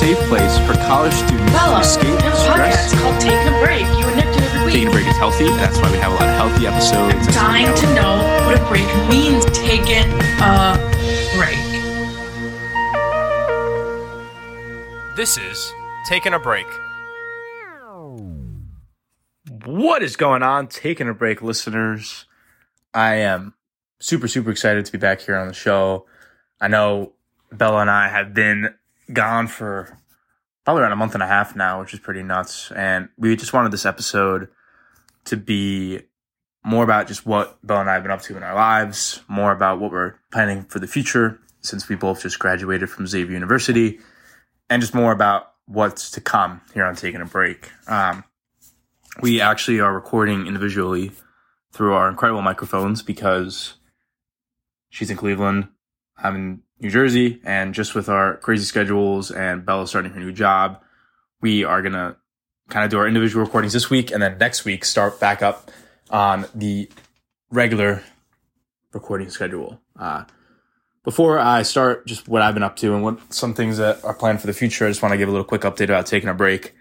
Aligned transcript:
safe 0.00 0.18
place 0.32 0.56
for 0.66 0.72
college 0.88 1.12
students 1.12 1.52
Bella, 1.52 1.74
to 1.76 1.80
escape 1.80 2.04
we 2.08 2.22
have 2.22 2.32
a 2.32 2.36
stress. 2.36 2.94
podcast 2.94 3.02
called 3.02 3.20
Taking 3.20 3.48
a 3.52 3.58
Break. 3.60 3.84
You 4.00 4.08
admit 4.08 4.32
to 4.32 4.40
every 4.44 4.64
week. 4.64 4.72
Taking 4.72 4.88
a 4.88 4.90
break 4.92 5.06
is 5.06 5.16
healthy, 5.18 5.44
that's 5.60 5.76
why 5.78 5.92
we 5.92 5.98
have 5.98 6.12
a 6.12 6.14
lot 6.14 6.28
of 6.28 6.36
healthy 6.36 6.66
episodes. 6.66 7.12
I'm 7.12 7.20
That's 7.20 7.36
what 7.36 7.52
we 7.52 7.64
dying 7.64 7.76
to 7.76 7.86
know. 7.94 8.16
know 8.16 8.46
what 8.46 8.56
a 8.56 8.64
break 8.72 8.88
means. 9.10 9.44
Taking 9.52 10.08
a 10.40 10.78
break. 11.36 11.60
This 15.16 15.36
is 15.36 15.72
Taking 16.08 16.32
a 16.32 16.38
Break. 16.38 16.66
What 19.66 20.02
is 20.02 20.16
going 20.16 20.42
on, 20.42 20.68
taking 20.68 21.08
a 21.08 21.14
break, 21.14 21.42
listeners? 21.42 22.24
I 22.94 23.16
am 23.16 23.52
super, 23.98 24.28
super 24.28 24.50
excited 24.50 24.86
to 24.86 24.92
be 24.92 24.96
back 24.98 25.20
here 25.20 25.36
on 25.36 25.46
the 25.48 25.52
show. 25.52 26.06
I 26.58 26.68
know 26.68 27.12
Bella 27.52 27.82
and 27.82 27.90
I 27.90 28.08
have 28.08 28.32
been 28.32 28.74
gone 29.12 29.46
for 29.46 29.98
probably 30.64 30.82
around 30.82 30.92
a 30.92 30.96
month 30.96 31.14
and 31.14 31.22
a 31.22 31.26
half 31.26 31.56
now, 31.56 31.80
which 31.80 31.94
is 31.94 32.00
pretty 32.00 32.22
nuts. 32.22 32.70
And 32.72 33.08
we 33.18 33.34
just 33.36 33.52
wanted 33.52 33.72
this 33.72 33.86
episode 33.86 34.48
to 35.24 35.36
be 35.36 36.00
more 36.64 36.84
about 36.84 37.08
just 37.08 37.26
what 37.26 37.58
Bella 37.66 37.80
and 37.80 37.90
I 37.90 37.94
have 37.94 38.02
been 38.02 38.12
up 38.12 38.22
to 38.22 38.36
in 38.36 38.42
our 38.42 38.54
lives, 38.54 39.20
more 39.28 39.52
about 39.52 39.80
what 39.80 39.90
we're 39.90 40.14
planning 40.30 40.64
for 40.64 40.78
the 40.78 40.86
future 40.86 41.40
since 41.62 41.88
we 41.88 41.96
both 41.96 42.22
just 42.22 42.38
graduated 42.38 42.88
from 42.88 43.06
Xavier 43.06 43.32
University, 43.32 43.98
and 44.68 44.80
just 44.80 44.94
more 44.94 45.12
about 45.12 45.52
what's 45.66 46.10
to 46.12 46.20
come 46.20 46.60
here 46.72 46.84
on 46.84 46.96
Taking 46.96 47.20
a 47.20 47.26
Break. 47.26 47.70
Um, 47.86 48.24
we 49.20 49.40
actually 49.40 49.80
are 49.80 49.94
recording 49.94 50.46
individually 50.46 51.12
through 51.72 51.92
our 51.92 52.08
incredible 52.08 52.42
microphones 52.42 53.02
because 53.02 53.74
she's 54.88 55.10
in 55.10 55.16
Cleveland, 55.16 55.68
I'm 56.16 56.36
in 56.36 56.62
New 56.80 56.90
Jersey, 56.90 57.40
and 57.44 57.74
just 57.74 57.94
with 57.94 58.08
our 58.08 58.36
crazy 58.38 58.64
schedules 58.64 59.30
and 59.30 59.64
Bella 59.64 59.86
starting 59.86 60.12
her 60.12 60.20
new 60.20 60.32
job, 60.32 60.80
we 61.40 61.64
are 61.64 61.82
gonna 61.82 62.16
kind 62.68 62.84
of 62.84 62.90
do 62.90 62.98
our 62.98 63.06
individual 63.06 63.44
recordings 63.44 63.72
this 63.72 63.90
week, 63.90 64.10
and 64.10 64.22
then 64.22 64.38
next 64.38 64.64
week 64.64 64.84
start 64.84 65.20
back 65.20 65.42
up 65.42 65.70
on 66.10 66.46
the 66.54 66.88
regular 67.50 68.02
recording 68.92 69.30
schedule. 69.30 69.80
Uh, 69.98 70.24
before 71.04 71.38
I 71.38 71.62
start, 71.62 72.06
just 72.06 72.28
what 72.28 72.42
I've 72.42 72.54
been 72.54 72.62
up 72.62 72.76
to 72.76 72.94
and 72.94 73.02
what 73.02 73.32
some 73.32 73.54
things 73.54 73.78
that 73.78 74.04
are 74.04 74.14
planned 74.14 74.40
for 74.40 74.46
the 74.46 74.52
future, 74.52 74.86
I 74.86 74.90
just 74.90 75.02
want 75.02 75.12
to 75.12 75.18
give 75.18 75.28
a 75.28 75.32
little 75.32 75.46
quick 75.46 75.62
update 75.62 75.84
about 75.84 76.06
taking 76.06 76.28
a 76.28 76.34
break. 76.34 76.74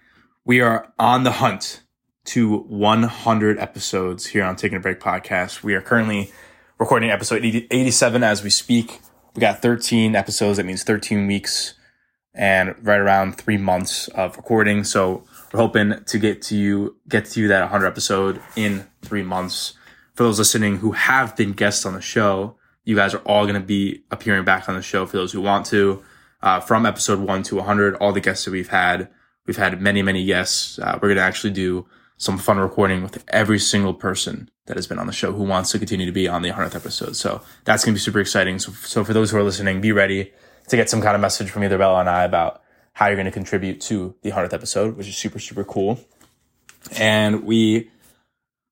We 0.45 0.61
are 0.61 0.91
on 0.97 1.23
the 1.23 1.31
hunt 1.31 1.81
to 2.25 2.57
100 2.57 3.59
episodes 3.59 4.27
here 4.27 4.43
on 4.43 4.55
Taking 4.55 4.77
a 4.77 4.81
Break 4.81 4.99
podcast. 4.99 5.63
We 5.63 5.73
are 5.73 5.81
currently 5.81 6.31
recording 6.77 7.09
episode 7.09 7.43
80 7.43 7.67
87 7.71 8.23
as 8.23 8.43
we 8.43 8.49
speak. 8.49 8.99
We 9.39 9.41
got 9.41 9.61
13 9.61 10.17
episodes. 10.17 10.57
That 10.57 10.65
means 10.65 10.83
13 10.83 11.25
weeks 11.25 11.75
and 12.33 12.75
right 12.85 12.99
around 12.99 13.37
three 13.37 13.55
months 13.55 14.09
of 14.09 14.35
recording. 14.35 14.83
So 14.83 15.23
we're 15.53 15.61
hoping 15.61 16.03
to 16.07 16.19
get 16.19 16.41
to 16.41 16.57
you, 16.57 16.97
get 17.07 17.23
to 17.27 17.39
you 17.39 17.47
that 17.47 17.61
100 17.61 17.87
episode 17.87 18.41
in 18.57 18.85
three 19.01 19.23
months. 19.23 19.75
For 20.13 20.23
those 20.23 20.39
listening 20.39 20.79
who 20.79 20.91
have 20.91 21.37
been 21.37 21.53
guests 21.53 21.85
on 21.85 21.93
the 21.93 22.01
show, 22.01 22.57
you 22.83 22.97
guys 22.97 23.13
are 23.13 23.19
all 23.19 23.45
going 23.45 23.53
to 23.53 23.65
be 23.65 24.03
appearing 24.11 24.43
back 24.43 24.67
on 24.67 24.75
the 24.75 24.81
show 24.81 25.05
for 25.05 25.15
those 25.15 25.31
who 25.31 25.39
want 25.39 25.65
to. 25.67 26.03
Uh, 26.41 26.59
from 26.59 26.85
episode 26.85 27.19
one 27.21 27.41
to 27.43 27.55
100, 27.55 27.95
all 27.95 28.11
the 28.11 28.19
guests 28.19 28.43
that 28.43 28.51
we've 28.51 28.67
had, 28.67 29.07
we've 29.47 29.55
had 29.55 29.81
many, 29.81 30.01
many 30.01 30.25
guests. 30.25 30.79
Uh, 30.79 30.99
we're 31.01 31.07
going 31.07 31.15
to 31.15 31.23
actually 31.23 31.53
do 31.53 31.87
some 32.19 32.37
fun 32.37 32.59
recording 32.59 33.01
with 33.01 33.23
every 33.29 33.57
single 33.57 33.93
person 33.93 34.51
that 34.65 34.75
has 34.75 34.85
been 34.85 34.99
on 34.99 35.07
the 35.07 35.13
show 35.13 35.31
who 35.31 35.43
wants 35.43 35.71
to 35.71 35.79
continue 35.79 36.05
to 36.05 36.11
be 36.11 36.27
on 36.27 36.41
the 36.41 36.51
100th 36.51 36.75
episode. 36.75 37.15
So 37.15 37.41
that's 37.63 37.83
going 37.83 37.93
to 37.93 37.97
be 37.97 38.01
super 38.01 38.19
exciting. 38.19 38.59
So, 38.59 38.73
so 38.73 39.03
for 39.05 39.13
those 39.13 39.31
who 39.31 39.37
are 39.37 39.43
listening, 39.43 39.79
be 39.79 39.93
ready 39.93 40.33
to 40.67 40.75
get 40.75 40.89
some 40.89 41.01
kind 41.01 41.15
of 41.15 41.21
message 41.21 41.49
from 41.49 41.63
either 41.63 41.77
Bella 41.77 42.01
and 42.01 42.09
I 42.09 42.25
about 42.25 42.61
how 42.91 43.07
you're 43.07 43.15
going 43.15 43.25
to 43.25 43.31
contribute 43.31 43.79
to 43.81 44.15
the 44.21 44.31
100th 44.31 44.53
episode, 44.53 44.97
which 44.97 45.07
is 45.07 45.15
super, 45.15 45.39
super 45.39 45.63
cool. 45.63 45.97
And 46.97 47.45
we 47.45 47.89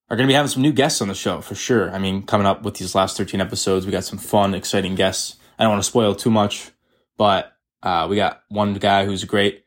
are 0.09 0.17
going 0.17 0.27
to 0.27 0.31
be 0.31 0.35
having 0.35 0.49
some 0.49 0.61
new 0.61 0.73
guests 0.73 1.01
on 1.01 1.07
the 1.07 1.15
show 1.15 1.39
for 1.39 1.55
sure. 1.55 1.89
I 1.91 1.99
mean, 1.99 2.23
coming 2.23 2.45
up 2.45 2.63
with 2.63 2.75
these 2.75 2.95
last 2.95 3.15
13 3.15 3.39
episodes, 3.39 3.85
we 3.85 3.93
got 3.93 4.03
some 4.03 4.19
fun, 4.19 4.55
exciting 4.55 4.95
guests. 4.95 5.37
I 5.57 5.63
don't 5.63 5.71
want 5.71 5.83
to 5.83 5.89
spoil 5.89 6.15
too 6.15 6.31
much, 6.31 6.69
but 7.15 7.53
uh, 7.81 8.07
we 8.09 8.17
got 8.17 8.43
one 8.49 8.73
guy 8.73 9.05
who's 9.05 9.23
great, 9.23 9.63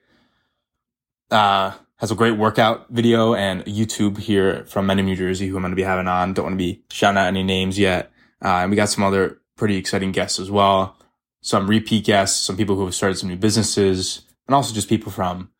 uh, 1.31 1.73
has 2.01 2.11
a 2.11 2.15
great 2.15 2.39
workout 2.39 2.89
video 2.89 3.35
and 3.35 3.65
YouTube 3.67 4.19
here 4.19 4.65
from 4.65 4.89
Mendham, 4.89 5.05
New 5.05 5.17
Jersey, 5.17 5.49
who 5.49 5.57
I'm 5.57 5.63
going 5.63 5.73
to 5.73 5.77
be 5.77 5.83
having 5.83 6.09
on. 6.09 6.33
Don't 6.33 6.47
want 6.47 6.55
to 6.55 6.59
be 6.59 6.83
shouting 6.91 7.19
out 7.19 7.27
any 7.27 7.43
names 7.43 7.79
yet. 7.79 8.11
Uh, 8.43 8.61
and 8.63 8.71
we 8.71 8.77
got 8.77 8.89
some 8.89 9.05
other 9.05 9.39
pretty 9.57 9.77
exciting 9.77 10.11
guests 10.11 10.39
as 10.39 10.51
well. 10.51 10.97
Some 11.43 11.69
repeat 11.69 12.05
guests, 12.05 12.41
some 12.41 12.57
people 12.57 12.75
who 12.75 12.87
have 12.87 12.95
started 12.95 13.17
some 13.19 13.29
new 13.29 13.37
businesses, 13.37 14.23
and 14.47 14.55
also 14.55 14.75
just 14.75 14.89
people 14.89 15.13
from 15.13 15.51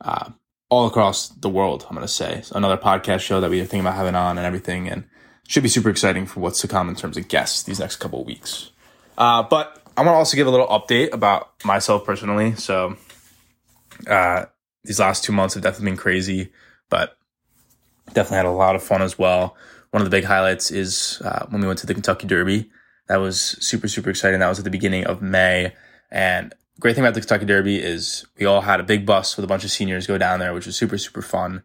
uh, 0.00 0.30
all 0.70 0.86
across 0.86 1.28
the 1.28 1.48
world, 1.48 1.84
I'm 1.88 1.96
going 1.96 2.06
to 2.06 2.12
say. 2.12 2.42
So 2.42 2.56
another 2.56 2.76
podcast 2.76 3.20
show 3.20 3.40
that 3.40 3.50
we 3.50 3.60
are 3.60 3.64
thinking 3.64 3.80
about 3.80 3.96
having 3.96 4.14
on 4.14 4.38
and 4.38 4.46
everything. 4.46 4.88
And 4.88 5.04
should 5.48 5.62
be 5.64 5.68
super 5.68 5.90
exciting 5.90 6.26
for 6.26 6.40
what's 6.40 6.60
to 6.60 6.68
come 6.68 6.88
in 6.88 6.94
terms 6.94 7.16
of 7.16 7.28
guests 7.28 7.64
these 7.64 7.80
next 7.80 7.96
couple 7.96 8.20
of 8.20 8.26
weeks. 8.26 8.70
Uh, 9.18 9.42
but 9.42 9.82
I 9.96 10.02
want 10.02 10.14
to 10.14 10.18
also 10.18 10.36
give 10.36 10.46
a 10.46 10.50
little 10.50 10.68
update 10.68 11.12
about 11.12 11.52
myself 11.64 12.04
personally. 12.04 12.54
So, 12.54 12.96
uh, 14.06 14.46
these 14.84 15.00
last 15.00 15.24
two 15.24 15.32
months 15.32 15.54
have 15.54 15.62
definitely 15.62 15.90
been 15.90 15.96
crazy, 15.96 16.52
but 16.88 17.16
definitely 18.08 18.36
had 18.36 18.46
a 18.46 18.50
lot 18.50 18.74
of 18.74 18.82
fun 18.82 19.02
as 19.02 19.18
well. 19.18 19.56
One 19.90 20.02
of 20.02 20.10
the 20.10 20.16
big 20.16 20.24
highlights 20.24 20.70
is 20.70 21.20
uh, 21.24 21.46
when 21.50 21.60
we 21.60 21.66
went 21.66 21.78
to 21.80 21.86
the 21.86 21.94
Kentucky 21.94 22.26
Derby. 22.26 22.70
That 23.08 23.18
was 23.18 23.40
super, 23.40 23.88
super 23.88 24.10
exciting. 24.10 24.40
That 24.40 24.48
was 24.48 24.58
at 24.58 24.64
the 24.64 24.70
beginning 24.70 25.04
of 25.04 25.20
May. 25.20 25.74
And 26.10 26.54
great 26.80 26.94
thing 26.94 27.04
about 27.04 27.14
the 27.14 27.20
Kentucky 27.20 27.44
Derby 27.44 27.78
is 27.78 28.26
we 28.38 28.46
all 28.46 28.62
had 28.62 28.80
a 28.80 28.84
big 28.84 29.04
bus 29.04 29.36
with 29.36 29.44
a 29.44 29.48
bunch 29.48 29.64
of 29.64 29.70
seniors 29.70 30.06
go 30.06 30.18
down 30.18 30.40
there, 30.40 30.54
which 30.54 30.66
was 30.66 30.76
super, 30.76 30.98
super 30.98 31.22
fun. 31.22 31.62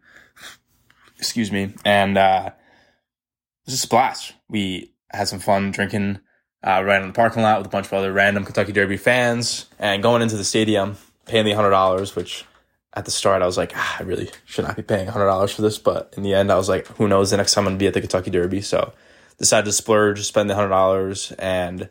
Excuse 1.18 1.52
me. 1.52 1.74
And 1.86 2.18
uh, 2.18 2.48
it 2.48 3.66
was 3.66 3.76
a 3.76 3.78
splash. 3.78 4.34
We 4.50 4.94
had 5.10 5.28
some 5.28 5.40
fun 5.40 5.72
drinking 5.72 6.20
uh, 6.64 6.84
right 6.84 7.02
in 7.02 7.08
the 7.08 7.14
parking 7.14 7.44
lot 7.44 7.60
with 7.60 7.68
a 7.68 7.70
bunch 7.70 7.86
of 7.88 7.94
other 7.94 8.12
random 8.12 8.44
Kentucky 8.44 8.74
Derby 8.74 8.98
fans 8.98 9.68
and 9.80 10.04
going 10.04 10.22
into 10.22 10.36
the 10.36 10.44
stadium, 10.44 10.98
paying 11.26 11.46
the 11.46 11.52
$100, 11.52 12.16
which 12.16 12.46
at 12.94 13.06
the 13.06 13.12
start 13.12 13.42
I 13.42 13.46
was 13.46 13.58
like, 13.58 13.74
ah, 13.76 13.98
I 14.00 14.04
really 14.04 14.30
should 14.46 14.66
not 14.66 14.76
be 14.76 14.82
paying 14.82 15.08
$100 15.08 15.54
for 15.54 15.62
this. 15.62 15.78
But 15.78 16.14
in 16.18 16.24
the 16.24 16.34
end, 16.34 16.52
I 16.52 16.56
was 16.56 16.70
like, 16.70 16.88
who 16.88 17.08
knows 17.08 17.32
the 17.32 17.38
next 17.38 17.54
time 17.54 17.64
I'm 17.64 17.72
going 17.72 17.78
to 17.78 17.84
be 17.84 17.88
at 17.88 17.94
the 17.94 18.02
Kentucky 18.02 18.32
Derby. 18.32 18.62
So 18.62 18.94
decided 19.38 19.66
to 19.66 19.72
splurge, 19.72 20.24
spend 20.24 20.50
the 20.50 20.56
$100. 20.56 21.36
And 21.38 21.90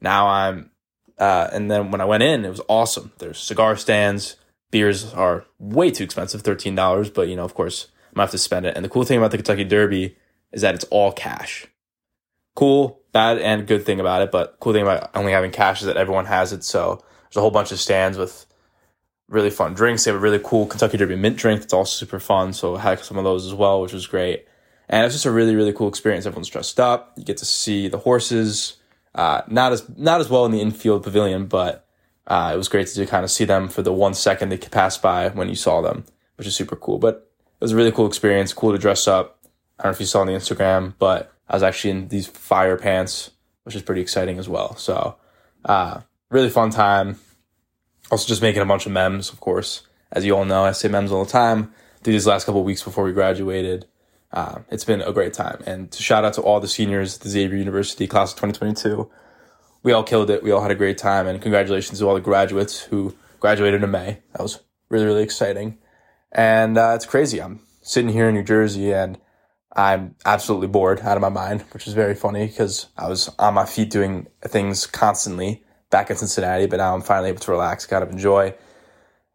now 0.00 0.26
I'm, 0.26 0.70
uh, 1.18 1.48
and 1.52 1.70
then 1.70 1.90
when 1.90 2.00
I 2.00 2.06
went 2.06 2.22
in, 2.22 2.44
it 2.44 2.50
was 2.50 2.60
awesome. 2.68 3.12
There's 3.18 3.38
cigar 3.38 3.76
stands. 3.76 4.36
Beers 4.70 5.12
are 5.12 5.44
way 5.58 5.90
too 5.90 6.04
expensive, 6.04 6.42
$13. 6.42 7.12
But, 7.12 7.28
you 7.28 7.36
know, 7.36 7.44
of 7.44 7.54
course, 7.54 7.88
I'm 8.08 8.14
going 8.14 8.16
to 8.16 8.20
have 8.22 8.30
to 8.32 8.38
spend 8.38 8.66
it. 8.66 8.76
And 8.76 8.84
the 8.84 8.88
cool 8.88 9.04
thing 9.04 9.18
about 9.18 9.32
the 9.32 9.38
Kentucky 9.38 9.64
Derby 9.64 10.16
is 10.52 10.62
that 10.62 10.74
it's 10.74 10.84
all 10.84 11.12
cash. 11.12 11.66
Cool, 12.54 13.00
bad, 13.12 13.38
and 13.38 13.66
good 13.66 13.84
thing 13.84 14.00
about 14.00 14.22
it. 14.22 14.30
But 14.30 14.56
cool 14.60 14.72
thing 14.72 14.82
about 14.82 15.10
only 15.14 15.32
having 15.32 15.50
cash 15.50 15.80
is 15.80 15.86
that 15.86 15.96
everyone 15.96 16.26
has 16.26 16.52
it. 16.52 16.64
So 16.64 17.02
there's 17.24 17.36
a 17.36 17.40
whole 17.40 17.50
bunch 17.50 17.72
of 17.72 17.78
stands 17.78 18.18
with 18.18 18.46
really 19.28 19.50
fun 19.50 19.74
drinks. 19.74 20.04
They 20.04 20.10
have 20.10 20.18
a 20.18 20.22
really 20.22 20.40
cool 20.42 20.66
Kentucky 20.66 20.96
Derby 20.96 21.16
mint 21.16 21.36
drink 21.36 21.60
that's 21.60 21.72
also 21.72 21.98
super 21.98 22.18
fun. 22.18 22.52
So 22.52 22.76
I 22.76 22.80
had 22.80 23.00
some 23.00 23.18
of 23.18 23.24
those 23.24 23.46
as 23.46 23.54
well, 23.54 23.80
which 23.80 23.92
was 23.92 24.06
great. 24.06 24.46
And 24.88 25.04
it's 25.04 25.14
just 25.14 25.26
a 25.26 25.30
really, 25.30 25.54
really 25.54 25.72
cool 25.72 25.88
experience. 25.88 26.24
Everyone's 26.24 26.48
dressed 26.48 26.80
up. 26.80 27.12
You 27.16 27.24
get 27.24 27.36
to 27.38 27.44
see 27.44 27.88
the 27.88 27.98
horses. 27.98 28.76
Uh, 29.14 29.42
not 29.48 29.72
as 29.72 29.88
not 29.96 30.20
as 30.20 30.28
well 30.28 30.46
in 30.46 30.52
the 30.52 30.60
infield 30.60 31.02
pavilion, 31.02 31.46
but 31.46 31.86
uh, 32.26 32.52
it 32.54 32.56
was 32.56 32.68
great 32.68 32.86
to 32.86 33.06
kind 33.06 33.24
of 33.24 33.30
see 33.30 33.44
them 33.44 33.68
for 33.68 33.82
the 33.82 33.92
one 33.92 34.14
second 34.14 34.48
they 34.48 34.58
could 34.58 34.72
pass 34.72 34.96
by 34.96 35.28
when 35.30 35.48
you 35.48 35.54
saw 35.54 35.80
them, 35.80 36.04
which 36.36 36.46
is 36.46 36.54
super 36.54 36.76
cool. 36.76 36.98
But 36.98 37.30
it 37.60 37.64
was 37.64 37.72
a 37.72 37.76
really 37.76 37.92
cool 37.92 38.06
experience. 38.06 38.52
Cool 38.52 38.72
to 38.72 38.78
dress 38.78 39.08
up. 39.08 39.38
I 39.78 39.82
don't 39.82 39.90
know 39.90 39.94
if 39.94 40.00
you 40.00 40.06
saw 40.06 40.20
on 40.20 40.26
the 40.26 40.32
Instagram, 40.32 40.94
but 40.98 41.32
I 41.48 41.56
was 41.56 41.62
actually 41.62 41.90
in 41.90 42.08
these 42.08 42.26
fire 42.26 42.76
pants, 42.76 43.30
which 43.64 43.74
is 43.74 43.82
pretty 43.82 44.00
exciting 44.00 44.38
as 44.38 44.48
well. 44.48 44.76
So, 44.76 45.16
uh, 45.64 46.00
really 46.30 46.50
fun 46.50 46.70
time. 46.70 47.18
Also, 48.10 48.26
just 48.26 48.42
making 48.42 48.62
a 48.62 48.66
bunch 48.66 48.86
of 48.86 48.92
memes, 48.92 49.30
of 49.30 49.40
course. 49.40 49.82
As 50.10 50.24
you 50.24 50.34
all 50.34 50.44
know, 50.44 50.64
I 50.64 50.72
say 50.72 50.88
memes 50.88 51.12
all 51.12 51.24
the 51.24 51.30
time. 51.30 51.72
Through 52.02 52.14
these 52.14 52.26
last 52.26 52.44
couple 52.44 52.64
weeks 52.64 52.82
before 52.82 53.04
we 53.04 53.12
graduated, 53.12 53.86
uh, 54.32 54.60
it's 54.70 54.84
been 54.84 55.02
a 55.02 55.12
great 55.12 55.34
time. 55.34 55.62
And 55.66 55.90
to 55.90 56.02
shout 56.02 56.24
out 56.24 56.34
to 56.34 56.42
all 56.42 56.60
the 56.60 56.68
seniors 56.68 57.16
at 57.16 57.22
the 57.22 57.28
Xavier 57.28 57.58
University 57.58 58.06
class 58.06 58.32
of 58.32 58.38
2022. 58.38 59.10
We 59.82 59.92
all 59.92 60.02
killed 60.02 60.30
it. 60.30 60.42
We 60.42 60.50
all 60.50 60.62
had 60.62 60.70
a 60.70 60.76
great 60.76 60.98
time. 60.98 61.26
And 61.26 61.40
congratulations 61.40 61.98
to 61.98 62.08
all 62.08 62.14
the 62.14 62.20
graduates 62.20 62.80
who 62.80 63.14
graduated 63.40 63.82
in 63.82 63.90
May. 63.90 64.18
That 64.32 64.42
was 64.42 64.60
really, 64.88 65.06
really 65.06 65.22
exciting. 65.22 65.78
And 66.32 66.78
uh, 66.78 66.92
it's 66.94 67.06
crazy. 67.06 67.40
I'm 67.40 67.60
sitting 67.82 68.10
here 68.10 68.28
in 68.28 68.34
New 68.34 68.42
Jersey 68.42 68.92
and 68.92 69.18
I'm 69.74 70.16
absolutely 70.26 70.66
bored 70.66 71.00
out 71.00 71.16
of 71.16 71.20
my 71.20 71.28
mind, 71.28 71.62
which 71.72 71.86
is 71.86 71.94
very 71.94 72.14
funny 72.14 72.46
because 72.46 72.86
I 72.96 73.08
was 73.08 73.30
on 73.38 73.54
my 73.54 73.64
feet 73.64 73.90
doing 73.90 74.26
things 74.42 74.86
constantly 74.86 75.62
back 75.90 76.10
in 76.10 76.16
Cincinnati, 76.16 76.66
but 76.66 76.76
now 76.76 76.94
I'm 76.94 77.02
finally 77.02 77.30
able 77.30 77.40
to 77.40 77.50
relax, 77.50 77.86
kind 77.86 78.02
of 78.02 78.10
enjoy. 78.10 78.54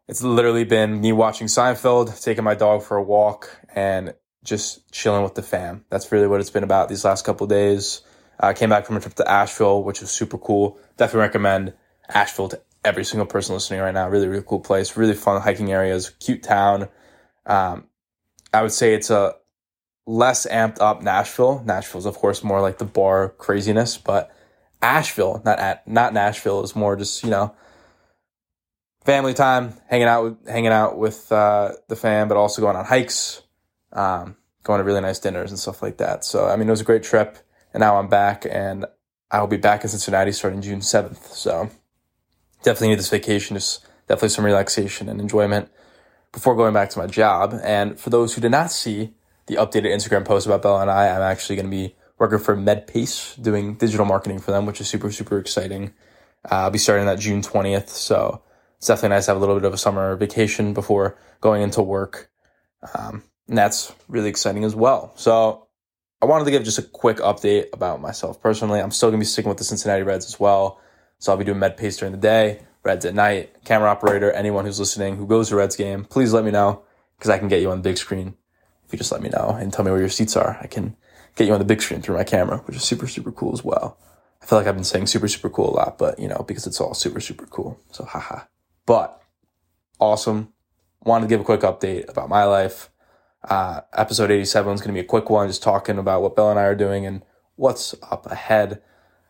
It's 0.08 0.22
literally 0.22 0.64
been 0.64 1.00
me 1.00 1.12
watching 1.12 1.46
Seinfeld, 1.46 2.22
taking 2.22 2.44
my 2.44 2.54
dog 2.54 2.82
for 2.82 2.96
a 2.96 3.02
walk, 3.02 3.50
and 3.74 4.14
just 4.44 4.90
chilling 4.92 5.22
with 5.22 5.34
the 5.34 5.42
fam. 5.42 5.84
That's 5.88 6.12
really 6.12 6.26
what 6.26 6.40
it's 6.40 6.50
been 6.50 6.64
about 6.64 6.88
these 6.88 7.04
last 7.04 7.24
couple 7.24 7.46
days. 7.46 8.02
I 8.38 8.52
came 8.52 8.68
back 8.68 8.86
from 8.86 8.96
a 8.96 9.00
trip 9.00 9.14
to 9.14 9.30
Asheville, 9.30 9.82
which 9.82 10.00
was 10.00 10.10
super 10.10 10.38
cool. 10.38 10.78
Definitely 10.96 11.20
recommend 11.20 11.74
Asheville 12.08 12.48
to 12.50 12.60
every 12.84 13.04
single 13.04 13.26
person 13.26 13.54
listening 13.54 13.80
right 13.80 13.94
now. 13.94 14.08
Really, 14.08 14.28
really 14.28 14.44
cool 14.46 14.60
place. 14.60 14.96
Really 14.96 15.14
fun 15.14 15.40
hiking 15.40 15.72
areas. 15.72 16.10
Cute 16.20 16.42
town. 16.42 16.88
Um, 17.46 17.84
I 18.52 18.62
would 18.62 18.72
say 18.72 18.94
it's 18.94 19.10
a 19.10 19.34
less 20.06 20.46
amped 20.46 20.80
up 20.80 21.02
Nashville. 21.02 21.62
Nashville's 21.64 22.06
of 22.06 22.16
course 22.16 22.44
more 22.44 22.60
like 22.60 22.78
the 22.78 22.84
bar 22.84 23.30
craziness, 23.30 23.96
but 23.96 24.34
Asheville, 24.84 25.40
not 25.44 25.58
at, 25.58 25.88
not 25.88 26.12
Nashville, 26.12 26.62
is 26.62 26.76
more 26.76 26.94
just 26.94 27.24
you 27.24 27.30
know 27.30 27.54
family 29.04 29.34
time, 29.34 29.74
hanging 29.88 30.06
out 30.06 30.24
with 30.24 30.46
hanging 30.46 30.72
out 30.72 30.98
with 30.98 31.32
uh, 31.32 31.72
the 31.88 31.96
fam, 31.96 32.28
but 32.28 32.36
also 32.36 32.60
going 32.60 32.76
on 32.76 32.84
hikes, 32.84 33.42
um, 33.92 34.36
going 34.62 34.78
to 34.78 34.84
really 34.84 35.00
nice 35.00 35.18
dinners 35.18 35.50
and 35.50 35.58
stuff 35.58 35.82
like 35.82 35.96
that. 35.96 36.24
So 36.24 36.46
I 36.46 36.56
mean, 36.56 36.68
it 36.68 36.70
was 36.70 36.82
a 36.82 36.84
great 36.84 37.02
trip, 37.02 37.38
and 37.72 37.80
now 37.80 37.96
I'm 37.96 38.08
back, 38.08 38.46
and 38.48 38.84
I 39.30 39.40
will 39.40 39.46
be 39.46 39.56
back 39.56 39.82
in 39.82 39.88
Cincinnati 39.88 40.32
starting 40.32 40.60
June 40.60 40.82
seventh. 40.82 41.32
So 41.32 41.70
definitely 42.62 42.88
need 42.88 42.98
this 42.98 43.10
vacation, 43.10 43.56
just 43.56 43.86
definitely 44.06 44.28
some 44.28 44.44
relaxation 44.44 45.08
and 45.08 45.20
enjoyment 45.20 45.70
before 46.30 46.54
going 46.54 46.74
back 46.74 46.90
to 46.90 46.98
my 46.98 47.06
job. 47.06 47.58
And 47.62 47.98
for 47.98 48.10
those 48.10 48.34
who 48.34 48.40
did 48.40 48.50
not 48.50 48.70
see 48.70 49.14
the 49.46 49.54
updated 49.54 49.94
Instagram 49.94 50.24
post 50.24 50.46
about 50.46 50.62
Bella 50.62 50.82
and 50.82 50.90
I, 50.90 51.08
I'm 51.08 51.22
actually 51.22 51.56
going 51.56 51.66
to 51.66 51.70
be 51.70 51.94
working 52.18 52.38
for 52.38 52.56
MedPace, 52.56 53.42
doing 53.42 53.74
digital 53.74 54.06
marketing 54.06 54.38
for 54.38 54.50
them, 54.50 54.66
which 54.66 54.80
is 54.80 54.88
super 54.88 55.10
super 55.10 55.38
exciting. 55.38 55.92
Uh, 56.44 56.64
I'll 56.64 56.70
be 56.70 56.78
starting 56.78 57.06
that 57.06 57.18
June 57.18 57.42
twentieth, 57.42 57.88
so 57.88 58.42
it's 58.78 58.86
definitely 58.86 59.16
nice 59.16 59.26
to 59.26 59.30
have 59.30 59.38
a 59.38 59.40
little 59.40 59.56
bit 59.56 59.64
of 59.64 59.72
a 59.72 59.78
summer 59.78 60.14
vacation 60.16 60.74
before 60.74 61.16
going 61.40 61.62
into 61.62 61.82
work. 61.82 62.30
Um, 62.94 63.22
and 63.48 63.56
that's 63.56 63.92
really 64.08 64.28
exciting 64.28 64.64
as 64.64 64.74
well. 64.74 65.12
So 65.16 65.68
I 66.20 66.26
wanted 66.26 66.44
to 66.44 66.50
give 66.50 66.64
just 66.64 66.78
a 66.78 66.82
quick 66.82 67.18
update 67.18 67.66
about 67.72 68.00
myself 68.00 68.40
personally. 68.40 68.80
I'm 68.80 68.90
still 68.90 69.10
going 69.10 69.20
to 69.20 69.22
be 69.22 69.26
sticking 69.26 69.48
with 69.48 69.58
the 69.58 69.64
Cincinnati 69.64 70.02
Reds 70.02 70.26
as 70.26 70.38
well. 70.38 70.80
So 71.18 71.32
I'll 71.32 71.38
be 71.38 71.44
doing 71.44 71.58
Medpace 71.58 71.98
during 71.98 72.12
the 72.12 72.18
day, 72.18 72.60
Reds 72.82 73.04
at 73.04 73.14
night. 73.14 73.64
Camera 73.64 73.90
operator, 73.90 74.30
anyone 74.32 74.64
who's 74.64 74.78
listening 74.80 75.16
who 75.16 75.26
goes 75.26 75.48
to 75.48 75.56
Reds 75.56 75.76
game, 75.76 76.04
please 76.04 76.32
let 76.32 76.44
me 76.44 76.50
know 76.50 76.82
because 77.16 77.30
I 77.30 77.38
can 77.38 77.48
get 77.48 77.62
you 77.62 77.70
on 77.70 77.78
the 77.78 77.88
big 77.88 77.98
screen. 77.98 78.34
If 78.86 78.92
you 78.92 78.98
just 78.98 79.12
let 79.12 79.22
me 79.22 79.30
know 79.30 79.56
and 79.58 79.72
tell 79.72 79.84
me 79.84 79.90
where 79.90 80.00
your 80.00 80.10
seats 80.10 80.36
are, 80.36 80.58
I 80.60 80.66
can 80.66 80.96
get 81.36 81.46
you 81.46 81.52
on 81.52 81.58
the 81.58 81.64
big 81.64 81.82
screen 81.82 82.02
through 82.02 82.16
my 82.16 82.24
camera, 82.24 82.58
which 82.58 82.76
is 82.76 82.84
super, 82.84 83.06
super 83.06 83.32
cool 83.32 83.52
as 83.52 83.64
well. 83.64 83.98
I 84.42 84.46
feel 84.46 84.58
like 84.58 84.66
I've 84.66 84.74
been 84.74 84.84
saying 84.84 85.06
super, 85.06 85.28
super 85.28 85.48
cool 85.48 85.70
a 85.70 85.76
lot, 85.76 85.98
but 85.98 86.18
you 86.18 86.28
know, 86.28 86.44
because 86.46 86.66
it's 86.66 86.80
all 86.80 86.94
super, 86.94 87.20
super 87.20 87.46
cool. 87.46 87.80
So 87.92 88.04
haha. 88.04 88.44
But 88.86 89.20
awesome. 89.98 90.52
Wanted 91.02 91.26
to 91.26 91.28
give 91.28 91.40
a 91.40 91.44
quick 91.44 91.60
update 91.60 92.08
about 92.08 92.28
my 92.28 92.44
life. 92.44 92.90
Uh, 93.42 93.82
episode 93.92 94.30
87 94.30 94.74
is 94.74 94.80
going 94.80 94.88
to 94.88 94.94
be 94.94 95.04
a 95.04 95.08
quick 95.08 95.28
one, 95.28 95.48
just 95.48 95.62
talking 95.62 95.98
about 95.98 96.22
what 96.22 96.36
Bella 96.36 96.50
and 96.50 96.58
I 96.58 96.64
are 96.64 96.74
doing 96.74 97.06
and 97.06 97.22
what's 97.56 97.94
up 98.10 98.26
ahead. 98.26 98.82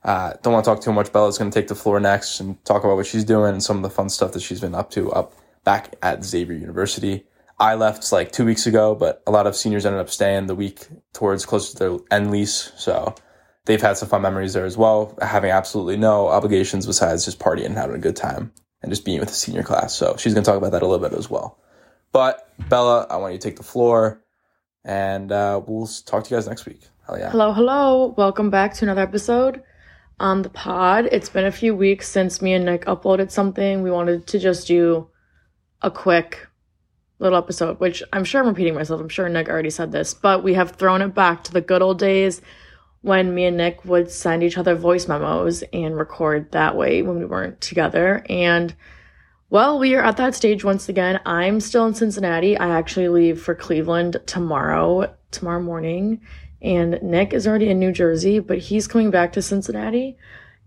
Uh, 0.05 0.35
don't 0.43 0.53
want 0.53 0.65
to 0.65 0.71
talk 0.71 0.83
too 0.83 0.93
much. 0.93 1.12
Bella's 1.12 1.39
going 1.39 1.51
to 1.51 1.59
take 1.59 1.69
the 1.69 1.75
floor 1.75 1.99
next 1.99 2.39
and 2.41 2.62
talk 2.65 2.85
about 2.85 2.97
what 2.97 3.06
she's 3.06 3.25
doing 3.25 3.53
and 3.53 3.62
some 3.62 3.79
of 3.79 3.83
the 3.83 3.91
fun 3.91 4.09
stuff 4.09 4.33
that 4.33 4.43
she's 4.43 4.61
been 4.61 4.75
up 4.75 4.91
to 4.91 5.11
up 5.12 5.33
back 5.65 5.95
at 6.03 6.25
Xavier 6.25 6.56
University. 6.56 7.25
I 7.59 7.75
left 7.75 8.11
like 8.12 8.33
two 8.33 8.45
weeks 8.45 8.67
ago, 8.67 8.95
but 8.95 9.23
a 9.27 9.31
lot 9.31 9.47
of 9.47 9.55
seniors 9.55 9.87
ended 9.87 10.01
up 10.01 10.11
staying 10.11 10.47
the 10.47 10.55
week 10.55 10.87
towards 11.12 11.47
close 11.47 11.73
to 11.73 11.79
their 11.79 11.99
end 12.11 12.31
lease. 12.31 12.73
So 12.77 13.15
they've 13.65 13.81
had 13.81 13.97
some 13.97 14.09
fun 14.09 14.23
memories 14.23 14.55
there 14.55 14.65
as 14.65 14.77
well, 14.77 15.17
having 15.23 15.51
absolutely 15.51 15.97
no 15.97 16.29
obligations 16.29 16.87
besides 16.87 17.25
just 17.25 17.39
partying 17.39 17.67
and 17.67 17.77
having 17.77 17.97
a 17.97 18.01
good 18.01 18.17
time 18.17 18.53
and 18.83 18.91
just 18.91 19.05
being 19.05 19.21
with 19.21 19.29
the 19.29 19.35
senior 19.35 19.62
class. 19.62 19.95
So 19.95 20.17
she's 20.19 20.35
going 20.35 20.45
to 20.45 20.51
talk 20.51 20.59
about 20.59 20.73
that 20.73 20.83
a 20.83 20.87
little 20.87 21.09
bit 21.09 21.17
as 21.17 21.31
well. 21.31 21.59
But 22.12 22.49
Bella, 22.69 23.06
I 23.09 23.17
want 23.17 23.33
you 23.33 23.39
to 23.39 23.49
take 23.49 23.56
the 23.56 23.62
floor 23.62 24.23
and 24.85 25.31
uh, 25.33 25.61
we'll 25.67 25.89
talk 26.06 26.25
to 26.25 26.31
you 26.31 26.37
guys 26.37 26.49
next 26.49 26.67
week. 26.67 26.81
Hell 27.06 27.19
yeah. 27.19 27.31
Hello, 27.31 27.53
hello. 27.53 28.15
Welcome 28.17 28.51
back 28.51 28.75
to 28.75 28.85
another 28.85 29.03
episode 29.03 29.62
on 30.19 30.43
the 30.43 30.51
pod. 30.51 31.06
It's 31.11 31.29
been 31.29 31.45
a 31.45 31.53
few 31.53 31.75
weeks 31.75 32.09
since 32.09 32.43
me 32.43 32.53
and 32.53 32.65
Nick 32.65 32.85
uploaded 32.87 33.31
something. 33.31 33.83
We 33.83 33.91
wanted 33.91 34.27
to 34.29 34.39
just 34.39 34.67
do 34.67 35.09
a 35.83 35.91
quick 35.91 36.47
little 37.25 37.38
episode, 37.38 37.81
which 37.81 38.03
I'm 38.12 38.25
sure 38.25 38.41
I'm 38.41 38.49
repeating 38.49 38.75
myself. 38.75 39.00
I'm 39.00 39.09
sure 39.09 39.29
Nick 39.29 39.49
already 39.49 39.71
said 39.71 39.91
this, 39.91 40.15
but 40.15 40.44
we 40.44 40.55
have 40.55 40.73
thrown 40.73 41.03
it 41.03 41.15
back 41.15 41.43
to 41.44 41.53
the 41.53 41.61
good 41.61 41.82
old 41.82 41.99
days 41.99 42.41
when 43.00 43.35
me 43.35 43.47
and 43.47 43.56
Nick 43.56 43.85
would 43.85 44.11
send 44.11 44.43
each 44.43 44.56
other 44.56 44.75
voice 44.75 45.09
memos 45.09 45.62
and 45.73 45.97
record 45.97 46.53
that 46.53 46.76
way 46.76 47.03
when 47.03 47.19
we 47.19 47.25
weren't 47.25 47.61
together. 47.61 48.25
And 48.31 48.75
well, 49.50 49.79
we 49.79 49.94
are 49.94 50.03
at 50.03 50.17
that 50.17 50.35
stage 50.35 50.65
once 50.65 50.88
again. 50.88 51.21
I'm 51.26 51.61
still 51.61 51.87
in 51.87 51.94
Cincinnati. 51.94 52.56
I 52.56 52.71
actually 52.71 53.09
leave 53.09 53.43
for 53.43 53.55
Cleveland 53.55 54.17
tomorrow, 54.27 55.15
tomorrow 55.31 55.61
morning. 55.61 56.23
And 56.62 56.99
Nick 57.03 57.35
is 57.35 57.47
already 57.47 57.69
in 57.69 57.79
New 57.79 57.93
Jersey, 57.93 58.38
but 58.38 58.59
he's 58.59 58.88
coming 58.88 59.11
back 59.11 59.35
to 59.35 59.43
Cincinnati, 59.43 60.17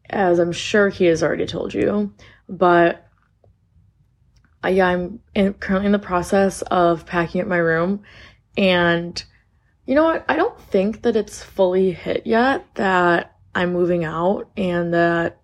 as 0.09 0.37
I'm 0.37 0.51
sure 0.51 0.89
he 0.89 1.05
has 1.05 1.23
already 1.23 1.47
told 1.47 1.73
you. 1.73 2.13
But 2.47 3.06
uh, 4.67 4.69
yeah, 4.69 4.87
I'm 4.87 5.19
in, 5.33 5.53
currently 5.53 5.85
in 5.85 5.91
the 5.93 5.99
process 5.99 6.61
of 6.63 7.05
packing 7.05 7.41
up 7.41 7.47
my 7.47 7.57
room 7.57 8.03
and 8.57 9.23
you 9.85 9.95
know 9.95 10.03
what? 10.03 10.25
I 10.27 10.35
don't 10.35 10.59
think 10.59 11.03
that 11.03 11.15
it's 11.15 11.41
fully 11.41 11.93
hit 11.93 12.27
yet 12.27 12.65
that 12.75 13.37
I'm 13.55 13.71
moving 13.71 14.03
out 14.03 14.49
and 14.57 14.93
that 14.93 15.39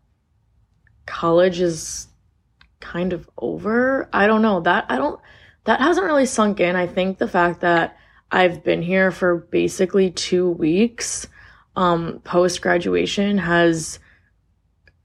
college 1.06 1.62
is 1.62 2.08
kind 2.82 3.14
of 3.14 3.30
over. 3.38 4.10
I 4.12 4.28
don't 4.28 4.42
know. 4.42 4.60
That 4.60 4.86
I 4.90 4.98
don't 4.98 5.20
that 5.64 5.80
hasn't 5.80 6.06
really 6.06 6.26
sunk 6.26 6.60
in. 6.60 6.76
I 6.76 6.88
think 6.88 7.18
the 7.18 7.28
fact 7.28 7.62
that 7.62 7.98
I've 8.30 8.64
been 8.64 8.82
here 8.82 9.12
for 9.12 9.38
basically 9.38 10.12
2 10.12 10.50
weeks 10.50 11.28
um 11.78 12.20
post 12.26 12.62
graduation 12.62 13.38
has 13.38 14.00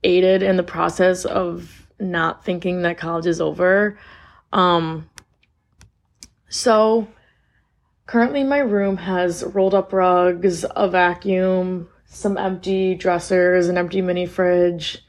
aided 0.03 0.43
in 0.43 0.57
the 0.57 0.63
process 0.63 1.23
of 1.23 1.78
not 1.99 2.45
thinking 2.45 2.81
that 2.83 2.97
college 2.97 3.25
is 3.25 3.41
over. 3.41 3.97
Um 4.51 5.09
so 6.49 7.07
Currently, 8.09 8.43
my 8.43 8.57
room 8.57 8.97
has 8.97 9.43
rolled 9.43 9.75
up 9.75 9.93
rugs, 9.93 10.65
a 10.75 10.89
vacuum, 10.89 11.89
some 12.05 12.39
empty 12.39 12.95
dressers, 12.95 13.67
an 13.67 13.77
empty 13.77 14.01
mini 14.01 14.25
fridge. 14.25 15.05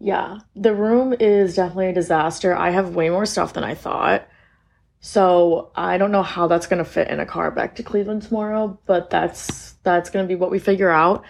Yeah, 0.00 0.38
the 0.56 0.74
room 0.74 1.14
is 1.20 1.54
definitely 1.54 1.90
a 1.90 1.92
disaster. 1.92 2.56
I 2.56 2.70
have 2.70 2.96
way 2.96 3.08
more 3.08 3.24
stuff 3.24 3.52
than 3.52 3.62
I 3.62 3.76
thought. 3.76 4.26
So 4.98 5.70
I 5.76 5.96
don't 5.96 6.10
know 6.10 6.24
how 6.24 6.48
that's 6.48 6.66
gonna 6.66 6.84
fit 6.84 7.06
in 7.06 7.20
a 7.20 7.24
car 7.24 7.52
back 7.52 7.76
to 7.76 7.84
Cleveland 7.84 8.22
tomorrow, 8.22 8.76
but 8.86 9.08
that's 9.10 9.74
that's 9.84 10.10
gonna 10.10 10.26
be 10.26 10.34
what 10.34 10.50
we 10.50 10.58
figure 10.58 10.90
out. 10.90 11.22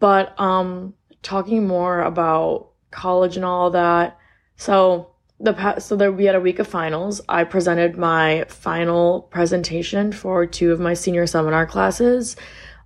But 0.00 0.38
um 0.38 0.92
talking 1.22 1.66
more 1.66 2.02
about 2.02 2.71
college 2.92 3.36
and 3.36 3.44
all 3.44 3.70
that. 3.70 4.18
So 4.56 5.10
the 5.40 5.52
past, 5.52 5.88
so 5.88 5.96
there 5.96 6.12
we 6.12 6.24
had 6.24 6.34
a 6.34 6.40
week 6.40 6.58
of 6.58 6.68
finals. 6.68 7.20
I 7.28 7.44
presented 7.44 7.98
my 7.98 8.44
final 8.48 9.22
presentation 9.22 10.12
for 10.12 10.46
two 10.46 10.72
of 10.72 10.80
my 10.80 10.94
senior 10.94 11.26
seminar 11.26 11.66
classes. 11.66 12.36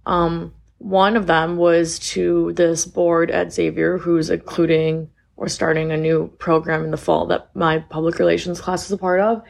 Um, 0.06 0.54
one 0.78 1.16
of 1.16 1.26
them 1.26 1.56
was 1.56 1.98
to 1.98 2.52
this 2.54 2.86
board 2.86 3.30
at 3.30 3.52
Xavier, 3.52 3.98
who's 3.98 4.30
including 4.30 5.10
or 5.36 5.48
starting 5.48 5.92
a 5.92 5.96
new 5.96 6.32
program 6.38 6.84
in 6.84 6.90
the 6.90 6.96
fall 6.96 7.26
that 7.26 7.54
my 7.54 7.78
public 7.78 8.18
relations 8.18 8.60
class 8.60 8.86
is 8.86 8.92
a 8.92 8.98
part 8.98 9.20
of. 9.20 9.42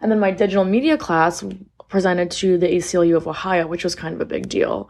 And 0.00 0.10
then 0.10 0.20
my 0.20 0.30
digital 0.30 0.64
media 0.64 0.96
class 0.96 1.44
presented 1.88 2.30
to 2.30 2.58
the 2.58 2.66
ACLU 2.66 3.16
of 3.16 3.28
Ohio, 3.28 3.66
which 3.66 3.84
was 3.84 3.94
kind 3.94 4.14
of 4.14 4.20
a 4.20 4.26
big 4.26 4.48
deal. 4.48 4.88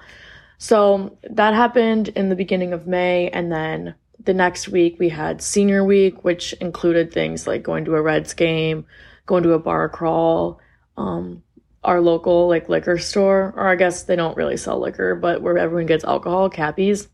So 0.59 1.19
that 1.31 1.55
happened 1.55 2.09
in 2.09 2.29
the 2.29 2.37
beginning 2.37 2.73
of 2.73 2.87
May, 2.87 3.29
and 3.31 3.51
then 3.51 3.95
the 4.25 4.35
next 4.35 4.69
week 4.69 4.99
we 4.99 5.09
had 5.09 5.43
senior 5.43 5.85
week, 5.85 6.25
which 6.25 6.53
included 6.55 7.13
things 7.13 7.47
like 7.47 7.63
going 7.63 7.85
to 7.85 7.95
a 7.95 8.03
Reds 8.03 8.35
game, 8.35 8.87
going 9.27 9.43
to 9.43 9.53
a 9.53 9.59
bar 9.59 9.89
crawl, 9.89 10.61
um, 10.97 11.43
our 11.83 12.01
local 12.01 12.49
like 12.49 12.69
liquor 12.69 12.99
store, 12.99 13.53
or 13.57 13.69
I 13.69 13.77
guess 13.77 14.05
they 14.05 14.17
don't 14.17 14.37
really 14.37 14.57
sell 14.57 14.81
liquor, 14.81 15.15
but 15.15 15.43
where 15.43 15.59
everyone 15.59 15.87
gets 15.87 16.05
alcohol, 16.05 16.51
Cappies. 16.51 17.09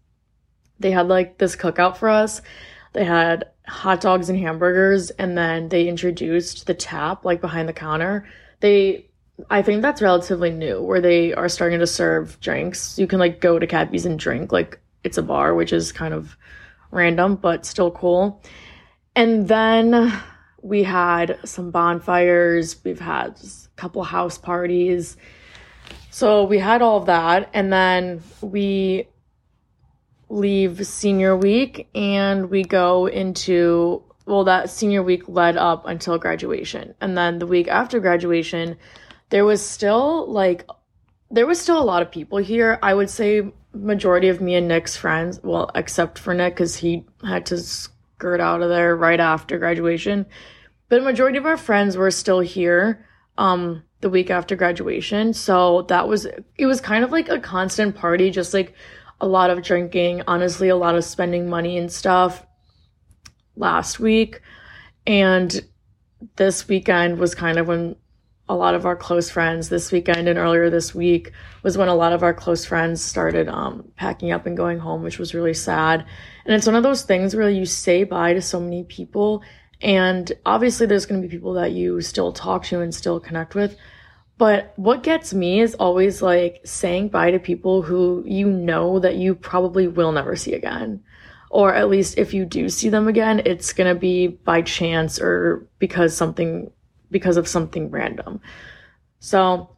They 0.79 0.93
had 0.93 1.09
like 1.09 1.38
this 1.38 1.57
cookout 1.57 1.97
for 1.97 2.09
us. 2.09 2.40
They 2.93 3.05
had 3.05 3.50
hot 3.67 4.00
dogs 4.00 4.29
and 4.29 4.38
hamburgers, 4.38 5.11
and 5.11 5.37
then 5.37 5.69
they 5.69 5.88
introduced 5.88 6.67
the 6.67 6.75
tap 6.75 7.25
like 7.25 7.40
behind 7.40 7.69
the 7.69 7.73
counter. 7.73 8.29
They 8.61 9.07
I 9.49 9.62
think 9.62 9.83
that's 9.83 10.02
relatively 10.02 10.50
new 10.50 10.83
where 10.83 11.00
they 11.00 11.33
are 11.33 11.49
starting 11.49 11.81
to 11.81 11.87
serve 11.87 12.38
drinks. 12.40 12.99
You 12.99 13.07
can 13.07 13.19
like 13.19 13.40
go 13.40 13.59
to 13.59 13.67
Cappies 13.67 14.07
and 14.07 14.19
drink 14.19 14.52
like 14.52 14.79
it's 15.02 15.19
a 15.19 15.23
bar, 15.23 15.55
which 15.55 15.73
is 15.73 15.93
kind 15.93 16.14
of 16.14 16.37
random, 16.90 17.37
but 17.37 17.66
still 17.66 17.90
cool. 17.90 18.42
And 19.14 19.49
then 19.49 20.12
we 20.62 20.82
had 20.82 21.38
some 21.44 21.70
bonfires, 21.70 22.82
we've 22.85 23.00
had 23.00 23.38
a 23.40 23.76
couple 23.76 24.02
house 24.04 24.38
parties. 24.38 25.16
So 26.11 26.44
we 26.44 26.59
had 26.59 26.82
all 26.82 26.99
of 26.99 27.06
that. 27.06 27.50
And 27.54 27.73
then 27.73 28.23
we 28.40 29.09
leave 30.28 30.87
senior 30.87 31.37
week 31.37 31.88
and 31.94 32.50
we 32.50 32.62
go 32.62 33.06
into, 33.06 34.02
well, 34.26 34.44
that 34.44 34.70
senior 34.70 35.02
week 35.02 35.28
led 35.28 35.56
up 35.56 35.87
until 35.87 36.18
graduation. 36.18 36.94
And 37.00 37.16
then 37.16 37.38
the 37.38 37.47
week 37.47 37.68
after 37.68 38.00
graduation, 38.00 38.76
there 39.30 39.44
was 39.44 39.64
still 39.64 40.30
like, 40.30 40.66
there 41.30 41.47
was 41.47 41.61
still 41.61 41.80
a 41.80 41.85
lot 41.85 42.02
of 42.02 42.11
people 42.11 42.38
here. 42.38 42.78
I 42.82 42.94
would 42.94 43.11
say 43.11 43.52
majority 43.73 44.29
of 44.29 44.41
me 44.41 44.55
and 44.55 44.69
Nick's 44.69 44.97
friends, 44.97 45.41
well, 45.43 45.71
except 45.75 46.19
for 46.19 46.35
Nick, 46.35 46.55
because 46.55 46.77
he 46.77 47.05
had 47.23 47.47
to 47.47 47.59
skirt 47.59 48.41
out 48.41 48.62
of 48.62 48.69
there 48.69 48.97
right 48.97 49.21
after 49.21 49.59
graduation. 49.59 50.27
But 50.89 51.03
majority 51.03 51.39
of 51.39 51.47
our 51.47 51.57
friends 51.57 51.97
were 51.97 52.11
still 52.11 52.41
here 52.41 53.07
um, 53.39 53.83
the 54.00 54.11
week 54.11 54.31
after 54.31 54.57
graduation. 54.57 55.33
So 55.33 55.83
that 55.83 56.09
was, 56.09 56.27
it 56.57 56.67
was 56.67 56.81
kind 56.81 57.05
of 57.05 57.12
like 57.12 57.29
a 57.29 57.39
constant 57.39 57.95
party, 57.95 58.31
just 58.31 58.53
like 58.53 58.75
a 59.21 59.29
lot 59.29 59.50
of 59.50 59.62
drinking, 59.62 60.23
honestly, 60.27 60.69
a 60.69 60.77
lot 60.77 60.97
of 60.97 61.05
spending 61.05 61.49
money 61.49 61.79
and 61.79 61.93
stuff 61.93 62.45
last 63.57 64.00
week. 64.00 64.41
And 65.07 65.61
this 66.37 66.69
weekend 66.69 67.19
was 67.19 67.35
kind 67.35 67.59
of 67.59 67.69
when 67.69 67.97
a 68.50 68.57
lot 68.57 68.75
of 68.75 68.85
our 68.85 68.97
close 68.97 69.30
friends 69.30 69.69
this 69.69 69.92
weekend 69.92 70.28
and 70.28 70.37
earlier 70.37 70.71
this 70.71 70.92
week 70.92 71.30
was 71.62 71.78
when 71.78 71.87
a 71.87 71.95
lot 71.95 72.12
of 72.12 72.25
our 72.25 72.35
close 72.35 72.64
friends 72.64 73.00
started 73.00 73.49
um, 73.49 73.85
packing 73.95 74.33
up 74.33 74.45
and 74.45 74.57
going 74.57 74.80
home, 74.80 75.04
which 75.04 75.21
was 75.21 75.35
really 75.35 75.54
sad. 75.54 76.04
And 76.45 76.52
it's 76.52 76.66
one 76.66 76.75
of 76.75 76.83
those 76.83 77.02
things 77.02 77.37
where 77.37 77.49
you 77.49 77.64
say 77.64 78.02
bye 78.02 78.35
to 78.35 78.42
so 78.42 78.59
many 78.59 78.83
people. 78.83 79.45
And 79.80 80.33
obviously, 80.45 80.87
there's 80.87 81.07
going 81.07 81.23
to 81.23 81.28
be 81.28 81.33
people 81.33 81.54
that 81.54 81.71
you 81.71 82.00
still 82.00 82.33
talk 82.33 82.64
to 82.64 82.80
and 82.80 82.92
still 82.92 83.21
connect 83.21 83.54
with. 83.54 83.76
But 84.37 84.73
what 84.75 85.04
gets 85.04 85.33
me 85.33 85.61
is 85.61 85.76
always 85.76 86.21
like 86.21 86.61
saying 86.64 87.11
bye 87.11 87.30
to 87.30 87.38
people 87.38 87.83
who 87.83 88.25
you 88.26 88.50
know 88.50 88.99
that 88.99 89.14
you 89.14 89.37
probably 89.37 89.87
will 89.87 90.11
never 90.11 90.35
see 90.35 90.54
again. 90.54 91.04
Or 91.50 91.73
at 91.73 91.88
least 91.88 92.19
if 92.19 92.35
you 92.35 92.47
do 92.47 92.69
see 92.69 92.88
them 92.88 93.07
again, 93.07 93.42
it's 93.45 93.73
going 93.73 93.95
to 93.95 93.99
be 93.99 94.26
by 94.26 94.62
chance 94.62 95.21
or 95.21 95.69
because 95.78 96.16
something 96.16 96.73
because 97.11 97.37
of 97.37 97.49
something 97.49 97.90
random. 97.90 98.40
So 99.19 99.76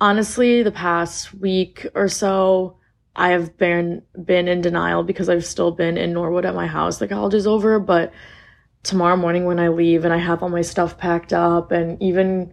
honestly, 0.00 0.62
the 0.62 0.72
past 0.72 1.34
week 1.34 1.86
or 1.94 2.08
so, 2.08 2.78
I 3.16 3.30
have 3.30 3.56
been 3.56 4.02
been 4.24 4.48
in 4.48 4.60
denial 4.60 5.04
because 5.04 5.28
I've 5.28 5.44
still 5.44 5.70
been 5.70 5.96
in 5.96 6.12
Norwood 6.12 6.44
at 6.44 6.54
my 6.54 6.66
house. 6.66 6.98
The 6.98 7.08
college 7.08 7.34
is 7.34 7.46
over, 7.46 7.78
but 7.78 8.12
tomorrow 8.82 9.16
morning 9.16 9.44
when 9.44 9.60
I 9.60 9.68
leave 9.68 10.04
and 10.04 10.12
I 10.12 10.18
have 10.18 10.42
all 10.42 10.48
my 10.48 10.62
stuff 10.62 10.98
packed 10.98 11.32
up 11.32 11.72
and 11.72 12.00
even 12.02 12.52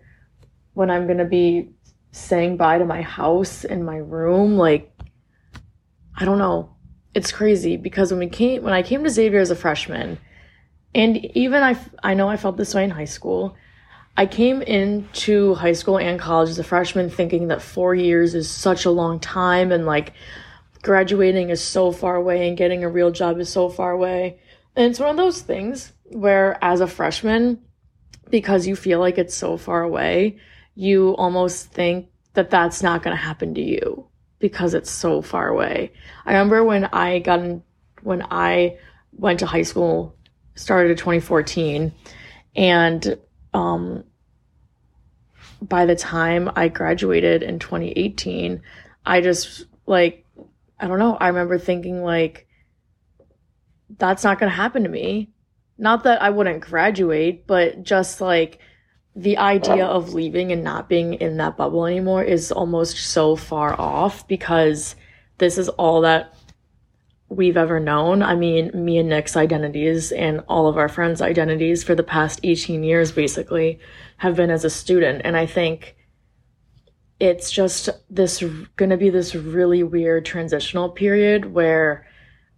when 0.74 0.89
I'm 0.89 1.08
gonna 1.08 1.25
be 1.25 1.72
saying 2.12 2.58
bye 2.58 2.77
to 2.77 2.86
my 2.86 3.01
house 3.01 3.65
and 3.65 3.86
my 3.86 3.98
room, 3.98 4.58
like 4.58 4.94
I 6.15 6.25
don't 6.25 6.38
know. 6.38 6.75
It's 7.13 7.32
crazy 7.32 7.75
because 7.75 8.12
when 8.12 8.20
we 8.20 8.30
came 8.30 8.63
when 8.63 8.74
I 8.74 8.84
came 8.84 9.03
to 9.03 9.10
Xavier 9.10 9.39
as 9.39 9.51
a 9.51 9.56
freshman, 9.56 10.20
and 10.94 11.18
even 11.36 11.63
I 11.63 11.75
I 12.03 12.13
know 12.13 12.30
I 12.30 12.38
felt 12.38 12.58
this 12.58 12.75
way 12.75 12.84
in 12.84 12.91
high 12.91 13.06
school 13.06 13.56
I 14.18 14.25
came 14.25 14.62
into 14.62 15.56
high 15.56 15.72
school 15.72 15.98
and 15.98 16.20
college 16.20 16.50
as 16.50 16.60
a 16.60 16.63
freshman 16.63 17.10
thinking 17.10 17.48
that 17.48 17.62
four 17.62 17.96
years 17.96 18.36
is 18.36 18.50
such 18.50 18.86
a 18.86 18.91
long 18.91 19.20
time 19.20 19.72
and 19.72 19.86
like 19.86 20.13
graduating 20.82 21.50
is 21.50 21.62
so 21.62 21.91
far 21.91 22.15
away 22.15 22.48
and 22.48 22.58
getting 22.58 22.84
a 22.84 22.89
real 22.89 23.12
job 23.12 23.39
is 23.39 23.50
so 23.50 23.70
far 23.70 23.91
away. 23.91 24.39
And 24.75 24.89
it's 24.89 25.00
one 25.00 25.10
of 25.10 25.18
those 25.18 25.41
things 25.41 25.94
where, 26.06 26.58
as 26.63 26.82
a 26.82 26.88
freshman, 26.88 27.62
because 28.30 28.68
you 28.68 28.75
feel 28.75 29.00
like 29.00 29.18
it's 29.18 29.36
so 29.36 29.58
far 29.58 29.84
away, 29.84 30.38
you 30.75 31.15
almost 31.18 31.72
think 31.72 32.08
that 32.34 32.50
that's 32.50 32.82
not 32.82 33.03
going 33.03 33.15
to 33.15 33.22
happen 33.22 33.53
to 33.53 33.62
you 33.62 34.08
because 34.39 34.74
it's 34.74 34.89
so 34.89 35.22
far 35.22 35.50
away. 35.50 35.91
I 36.25 36.34
remember 36.34 36.63
when 36.63 36.86
I 36.86 37.20
got 37.20 37.39
in, 37.39 37.63
when 38.01 38.25
I 38.32 38.77
went 39.13 39.39
to 39.39 39.46
high 39.46 39.62
school, 39.62 40.15
started 40.56 40.91
in 40.91 40.98
2014, 40.98 41.94
and 42.56 43.18
um, 43.53 44.03
by 45.62 45.86
the 45.86 45.96
time 45.96 46.50
I 46.55 46.67
graduated 46.67 47.43
in 47.43 47.60
2018, 47.60 48.62
I 49.05 49.22
just 49.22 49.65
like, 49.86 50.25
I 50.79 50.88
don't 50.88 51.00
know. 51.00 51.15
I 51.15 51.27
remember 51.27 51.58
thinking, 51.58 52.03
like, 52.03 52.48
that's 53.98 54.24
not 54.24 54.39
going 54.39 54.50
to 54.50 54.55
happen 54.55 54.84
to 54.84 54.89
me. 54.89 55.31
Not 55.77 56.03
that 56.03 56.22
I 56.22 56.29
wouldn't 56.29 56.62
graduate, 56.62 57.46
but 57.48 57.84
just 57.84 58.22
like 58.22 58.60
the 59.15 59.38
idea 59.38 59.86
of 59.86 60.13
leaving 60.13 60.51
and 60.51 60.63
not 60.63 60.88
being 60.88 61.15
in 61.15 61.38
that 61.38 61.58
bubble 61.58 61.86
anymore 61.86 62.24
is 62.24 62.51
almost 62.51 62.98
so 62.98 63.36
far 63.36 63.79
off 63.79 64.27
because 64.27 64.96
this 65.38 65.58
is 65.58 65.70
all 65.70 66.01
that 66.01 66.34
we've 67.32 67.56
ever 67.56 67.80
known. 67.80 68.22
I 68.22 68.36
mean, 68.36 68.72
me 68.74 68.98
and 68.98 69.08
Nick's 69.08 69.38
identities 69.38 70.12
and 70.12 70.44
all 70.50 70.68
of 70.68 70.78
our 70.78 70.90
friends' 70.90 71.22
identities 71.22 71.82
for 71.82 71.96
the 71.96 72.04
past 72.04 72.42
18 72.44 72.84
years 72.84 73.14
basically 73.14 73.80
have 74.18 74.36
been 74.36 74.52
as 74.52 74.66
a 74.66 74.70
student. 74.70 75.22
And 75.24 75.38
I 75.38 75.46
think 75.46 75.96
it's 77.22 77.50
just 77.50 77.88
this 78.10 78.44
going 78.76 78.90
to 78.90 78.98
be 78.98 79.10
this 79.10 79.34
really 79.34 79.82
weird 79.82 80.26
transitional 80.26 80.90
period 80.90 81.54
where 81.54 82.06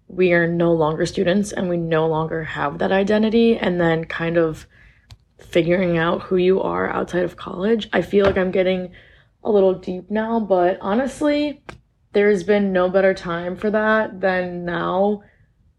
we 0.08 0.34
are 0.34 0.48
no 0.48 0.74
longer 0.74 1.06
students 1.06 1.52
and 1.52 1.70
we 1.70 1.78
no 1.78 2.08
longer 2.08 2.44
have 2.44 2.80
that 2.80 2.92
identity 2.92 3.56
and 3.56 3.80
then 3.80 4.06
kind 4.06 4.38
of 4.38 4.66
figuring 5.40 6.00
out 6.00 6.24
who 6.24 6.38
you 6.38 6.60
are 6.62 6.90
outside 6.90 7.24
of 7.24 7.36
college. 7.36 7.90
I 7.94 8.02
feel 8.02 8.26
like 8.26 8.38
I'm 8.38 8.52
getting 8.52 8.92
a 9.44 9.52
little 9.52 9.76
deep 9.76 10.10
now, 10.10 10.40
but 10.40 10.80
honestly, 10.82 11.62
there's 12.14 12.44
been 12.44 12.72
no 12.72 12.90
better 12.90 13.14
time 13.14 13.56
for 13.56 13.70
that 13.72 14.22
than 14.22 14.66
now 14.66 15.24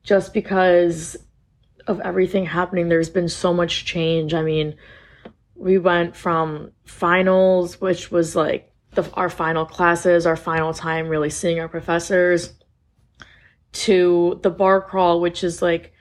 just 0.03 0.35
because 0.35 1.17
of 1.87 2.00
everything 2.00 2.45
happening. 2.47 2.88
There's 2.88 3.11
been 3.11 3.29
so 3.29 3.55
much 3.55 3.85
change. 3.85 4.35
I 4.35 4.43
mean 4.43 4.76
we 5.55 5.79
went 5.79 6.17
from 6.17 6.73
finals 6.85 7.81
which 7.81 8.11
was 8.11 8.35
like 8.35 8.73
the, 8.93 9.09
our 9.14 9.31
final 9.31 9.64
classes 9.64 10.26
our 10.26 10.37
final 10.37 10.75
time 10.75 11.09
really 11.09 11.31
seeing 11.31 11.61
our 11.61 11.69
professors 11.69 12.53
to 13.73 14.38
the 14.43 14.50
bar 14.50 14.81
crawl 14.81 15.21
which 15.21 15.45
is 15.45 15.62
like 15.62 15.93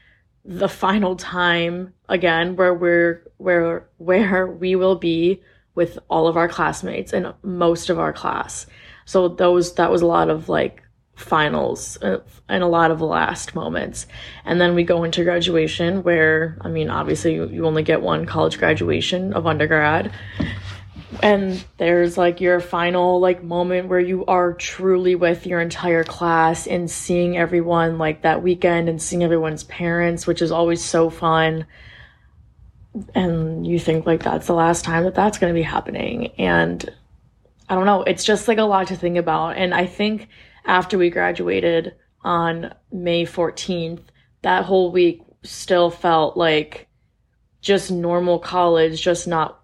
the 0.45 0.67
final 0.67 1.15
time 1.15 1.93
again 2.09 2.55
where 2.55 2.73
we're 2.73 3.23
where 3.37 3.87
where 3.97 4.47
we 4.47 4.75
will 4.75 4.95
be 4.95 5.41
with 5.75 5.97
all 6.09 6.27
of 6.27 6.37
our 6.37 6.47
classmates 6.47 7.13
and 7.13 7.33
most 7.41 7.89
of 7.89 7.97
our 7.97 8.13
class 8.13 8.65
so 9.05 9.27
those 9.27 9.75
that 9.75 9.91
was 9.91 10.01
a 10.01 10.07
lot 10.07 10.29
of 10.29 10.49
like 10.49 10.83
finals 11.15 12.01
uh, 12.01 12.19
and 12.49 12.63
a 12.63 12.67
lot 12.67 12.91
of 12.91 13.01
last 13.01 13.55
moments. 13.55 14.07
And 14.45 14.59
then 14.59 14.75
we 14.75 14.83
go 14.83 15.03
into 15.03 15.23
graduation 15.23 16.03
where 16.03 16.57
I 16.61 16.69
mean 16.69 16.89
obviously 16.89 17.35
you, 17.35 17.47
you 17.47 17.65
only 17.65 17.83
get 17.83 18.01
one 18.01 18.25
college 18.25 18.57
graduation 18.57 19.33
of 19.33 19.45
undergrad. 19.45 20.11
And 21.21 21.63
there's 21.77 22.17
like 22.17 22.41
your 22.41 22.59
final 22.59 23.19
like 23.19 23.43
moment 23.43 23.87
where 23.87 23.99
you 23.99 24.25
are 24.25 24.53
truly 24.53 25.13
with 25.15 25.45
your 25.45 25.61
entire 25.61 26.03
class 26.03 26.65
and 26.65 26.89
seeing 26.89 27.37
everyone 27.37 27.99
like 27.99 28.23
that 28.23 28.41
weekend 28.41 28.89
and 28.89 29.01
seeing 29.01 29.23
everyone's 29.23 29.63
parents, 29.65 30.25
which 30.25 30.41
is 30.41 30.51
always 30.51 30.83
so 30.83 31.11
fun. 31.11 31.67
And 33.13 33.65
you 33.65 33.79
think 33.79 34.07
like 34.07 34.23
that's 34.23 34.47
the 34.47 34.53
last 34.53 34.83
time 34.85 35.03
that 35.03 35.15
that's 35.15 35.37
going 35.37 35.53
to 35.53 35.57
be 35.57 35.63
happening. 35.63 36.31
And 36.39 36.89
I 37.73 37.75
don't 37.75 37.87
know. 37.87 38.03
It's 38.03 38.23
just 38.23 38.47
like 38.47 38.59
a 38.59 38.63
lot 38.65 38.85
to 38.89 38.95
think 38.95 39.17
about. 39.17 39.57
And 39.57 39.73
I 39.73 39.87
think 39.87 40.27
after 40.63 40.95
we 40.95 41.09
graduated 41.09 41.95
on 42.23 42.71
May 42.91 43.25
14th, 43.25 44.03
that 44.43 44.65
whole 44.65 44.91
week 44.91 45.23
still 45.41 45.89
felt 45.89 46.37
like 46.37 46.87
just 47.61 47.89
normal 47.89 48.37
college, 48.37 49.01
just 49.01 49.27
not 49.27 49.59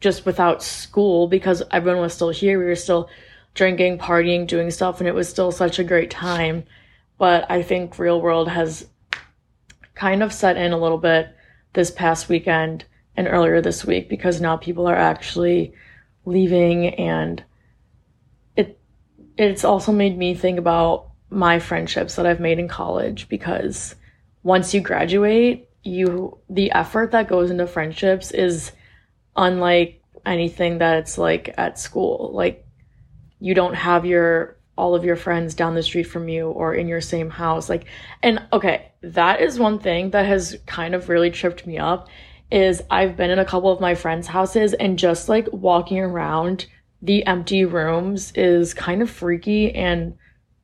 just 0.00 0.26
without 0.26 0.60
school 0.60 1.28
because 1.28 1.62
everyone 1.70 2.02
was 2.02 2.14
still 2.14 2.30
here. 2.30 2.58
We 2.58 2.64
were 2.64 2.74
still 2.74 3.08
drinking, 3.54 3.98
partying, 3.98 4.44
doing 4.48 4.72
stuff, 4.72 4.98
and 4.98 5.06
it 5.06 5.14
was 5.14 5.28
still 5.28 5.52
such 5.52 5.78
a 5.78 5.84
great 5.84 6.10
time. 6.10 6.64
But 7.16 7.48
I 7.48 7.62
think 7.62 7.96
real 7.96 8.20
world 8.20 8.48
has 8.48 8.88
kind 9.94 10.24
of 10.24 10.32
set 10.32 10.56
in 10.56 10.72
a 10.72 10.80
little 10.80 10.98
bit 10.98 11.28
this 11.74 11.92
past 11.92 12.28
weekend 12.28 12.86
and 13.16 13.28
earlier 13.28 13.60
this 13.60 13.84
week 13.84 14.08
because 14.08 14.40
now 14.40 14.56
people 14.56 14.88
are 14.88 14.96
actually 14.96 15.72
leaving 16.24 16.88
and 16.96 17.44
it's 19.42 19.64
also 19.64 19.92
made 19.92 20.16
me 20.16 20.34
think 20.34 20.58
about 20.58 21.08
my 21.30 21.58
friendships 21.58 22.16
that 22.16 22.26
I've 22.26 22.40
made 22.40 22.58
in 22.58 22.68
college 22.68 23.28
because 23.28 23.94
once 24.42 24.74
you 24.74 24.80
graduate, 24.80 25.68
you 25.82 26.38
the 26.48 26.70
effort 26.72 27.12
that 27.12 27.28
goes 27.28 27.50
into 27.50 27.66
friendships 27.66 28.30
is 28.30 28.72
unlike 29.36 30.02
anything 30.24 30.78
that 30.78 30.98
it's 30.98 31.18
like 31.18 31.54
at 31.56 31.78
school. 31.78 32.30
Like 32.32 32.66
you 33.40 33.54
don't 33.54 33.74
have 33.74 34.04
your 34.04 34.56
all 34.76 34.94
of 34.94 35.04
your 35.04 35.16
friends 35.16 35.54
down 35.54 35.74
the 35.74 35.82
street 35.82 36.04
from 36.04 36.28
you 36.28 36.48
or 36.48 36.74
in 36.74 36.88
your 36.88 37.00
same 37.00 37.28
house 37.28 37.68
like 37.68 37.84
and 38.22 38.42
okay 38.54 38.90
that 39.02 39.40
is 39.40 39.58
one 39.58 39.78
thing 39.78 40.10
that 40.10 40.24
has 40.24 40.56
kind 40.64 40.94
of 40.94 41.10
really 41.10 41.30
tripped 41.30 41.66
me 41.66 41.76
up 41.76 42.08
is 42.50 42.82
I've 42.90 43.16
been 43.16 43.30
in 43.30 43.38
a 43.38 43.44
couple 43.46 43.70
of 43.72 43.80
my 43.80 43.94
friends' 43.94 44.26
houses 44.26 44.74
and 44.74 44.98
just 44.98 45.28
like 45.28 45.48
walking 45.52 45.98
around 45.98 46.66
the 47.02 47.26
empty 47.26 47.64
rooms 47.64 48.32
is 48.34 48.72
kind 48.72 49.02
of 49.02 49.10
freaky 49.10 49.74
and 49.74 50.16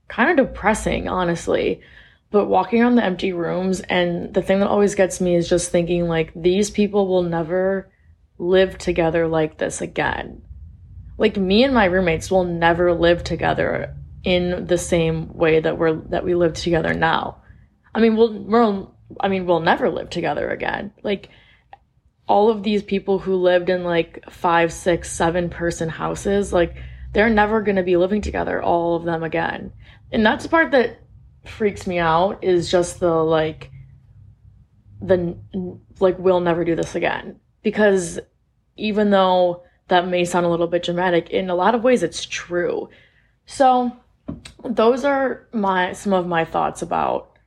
kind 0.07 0.30
of 0.30 0.47
depressing, 0.47 1.09
honestly. 1.09 1.83
But 2.30 2.47
walking 2.47 2.83
around 2.83 2.97
the 2.97 3.04
empty 3.04 3.33
rooms, 3.33 3.80
and 3.80 4.33
the 4.33 4.42
thing 4.42 4.61
that 4.61 4.68
always 4.68 4.95
gets 4.95 5.21
me 5.21 5.35
is 5.35 5.49
just 5.49 5.71
thinking 5.71 6.09
like 6.09 6.33
these 6.35 6.71
people 6.71 7.09
will 7.09 7.23
never 7.23 7.90
live 8.38 8.78
together 8.78 9.26
like 9.26 9.59
this 9.59 9.80
again. 9.80 10.42
Like 11.16 11.37
me 11.37 11.64
and 11.64 11.75
my 11.75 11.87
roommates 11.87 12.30
will 12.30 12.45
never 12.45 12.92
live 12.92 13.25
together 13.25 13.97
in 14.25 14.66
the 14.66 14.78
same 14.78 15.33
way 15.33 15.61
that 15.61 15.78
we're 15.78 15.95
that 16.11 16.25
we 16.25 16.35
live 16.35 16.54
together 16.54 16.95
now. 16.95 17.42
I 17.95 18.00
mean, 18.00 18.14
we'll 18.14 18.45
we'll 18.45 18.95
I 19.21 19.28
mean, 19.28 19.47
we'll 19.47 19.61
never 19.61 19.88
live 19.88 20.11
together 20.11 20.50
again. 20.50 20.92
Like, 21.02 21.30
all 22.28 22.50
of 22.50 22.62
these 22.62 22.82
people 22.82 23.18
who 23.18 23.35
lived 23.35 23.70
in 23.70 23.85
like 23.85 24.25
five, 24.30 24.73
six, 24.73 25.11
seven 25.11 25.49
person 25.49 25.88
houses, 25.88 26.52
like, 26.52 26.76
they're 27.14 27.30
never 27.30 27.62
going 27.62 27.76
to 27.76 27.82
be 27.82 27.97
living 27.97 28.20
together, 28.20 28.62
all 28.62 28.94
of 28.94 29.04
them 29.04 29.23
again. 29.23 29.73
And 30.12 30.25
that's 30.25 30.44
the 30.44 30.50
part 30.50 30.70
that 30.73 31.00
freaks 31.44 31.87
me 31.87 31.99
out 31.99 32.44
is 32.44 32.70
just 32.70 33.00
the 33.00 33.12
like, 33.12 33.70
the 35.00 35.37
like, 36.00 36.18
we'll 36.18 36.40
never 36.40 36.64
do 36.64 36.76
this 36.76 36.94
again. 36.94 37.40
Because 37.62 38.20
even 38.76 39.11
though 39.11 39.62
that 39.88 40.06
may 40.06 40.25
sound 40.25 40.44
a 40.44 40.50
little 40.50 40.66
bit 40.66 40.82
dramatic, 40.82 41.30
in 41.30 41.50
a 41.50 41.54
lot 41.54 41.75
of 41.75 41.82
ways 41.82 42.02
it's 42.02 42.25
true. 42.25 42.90
So, 43.47 43.97
those 44.62 45.04
are 45.04 45.49
my 45.52 45.94
some 45.94 46.12
of 46.12 46.26
my 46.26 46.44
thoughts 46.44 46.82
about 46.82 47.38